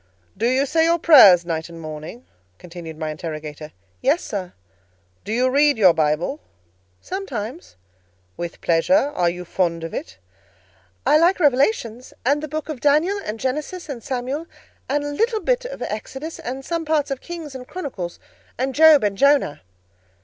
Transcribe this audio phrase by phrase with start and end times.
[0.35, 2.25] "Do you say your prayers night and morning?"
[2.57, 3.71] continued my interrogator.
[4.01, 4.53] "Yes, sir."
[5.23, 6.39] "Do you read your Bible?"
[7.01, 7.75] "Sometimes."
[8.35, 9.11] "With pleasure?
[9.13, 10.17] Are you fond of it?"
[11.05, 14.47] "I like Revelations, and the book of Daniel, and Genesis and Samuel,
[14.89, 18.17] and a little bit of Exodus, and some parts of Kings and Chronicles,
[18.57, 19.61] and Job and Jonah."